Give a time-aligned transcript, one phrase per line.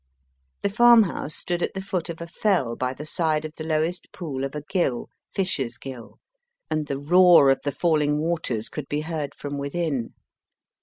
[0.63, 4.11] The farmhouse stood at the foot of a fell by the side of the lowest
[4.11, 6.17] pool of a ghyll, Fishers Ghyll,
[6.71, 9.59] and the roar of ROSSETTI WALKING TO AND FRO falling waters could be heard from
[9.59, 10.15] within.